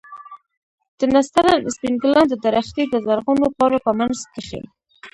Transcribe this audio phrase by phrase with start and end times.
[0.99, 4.61] د نسترن سپين ګلان د درختې د زرغونو پاڼو په منځ کښې.